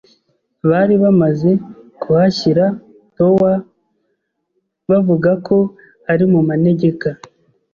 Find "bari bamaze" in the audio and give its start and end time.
0.69-1.51